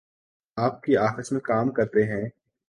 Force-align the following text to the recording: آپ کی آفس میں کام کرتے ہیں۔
آپ 0.57 0.83
کی 0.83 0.97
آفس 0.97 1.31
میں 1.31 1.41
کام 1.41 1.71
کرتے 1.71 2.03
ہیں۔ 2.03 2.29